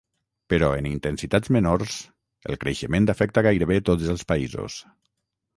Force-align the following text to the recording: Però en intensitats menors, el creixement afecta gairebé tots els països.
Però 0.53 0.67
en 0.77 0.87
intensitats 0.91 1.51
menors, 1.57 1.99
el 2.53 2.59
creixement 2.65 3.13
afecta 3.15 3.47
gairebé 3.49 3.81
tots 3.91 4.11
els 4.15 4.27
països. 4.33 4.83